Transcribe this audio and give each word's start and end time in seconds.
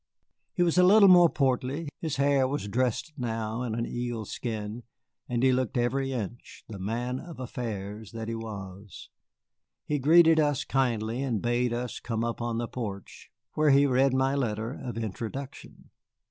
He 0.55 0.63
was 0.63 0.79
a 0.79 0.83
little 0.83 1.07
more 1.09 1.29
portly, 1.29 1.87
his 1.99 2.15
hair 2.15 2.47
was 2.47 2.67
dressed 2.67 3.13
now 3.17 3.61
in 3.61 3.75
an 3.75 3.85
eelskin, 3.85 4.81
and 5.29 5.43
he 5.43 5.51
looked 5.51 5.77
every 5.77 6.11
inch 6.11 6.63
the 6.67 6.79
man 6.79 7.19
of 7.19 7.39
affairs 7.39 8.11
that 8.11 8.27
he 8.27 8.33
was. 8.33 9.09
He 9.85 9.99
greeted 9.99 10.39
us 10.39 10.63
kindly 10.65 11.21
and 11.21 11.39
bade 11.39 11.71
us 11.71 11.99
come 11.99 12.23
up 12.23 12.41
on 12.41 12.57
the 12.57 12.67
porch, 12.67 13.29
where 13.53 13.69
he 13.69 13.85
read 13.85 14.15
my 14.15 14.33
letter 14.33 14.73
of 14.73 14.97
introduction. 14.97 15.91